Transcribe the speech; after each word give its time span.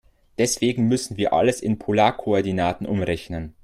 Deswegen 0.39 0.87
müssen 0.87 1.17
wir 1.17 1.31
alles 1.31 1.61
in 1.61 1.77
Polarkoordinaten 1.77 2.87
umrechnen. 2.87 3.53